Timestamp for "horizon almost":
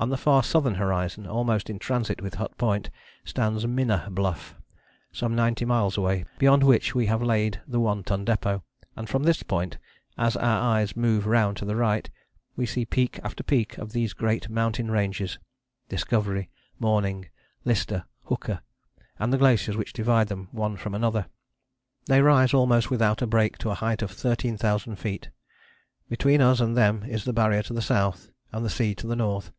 0.76-1.68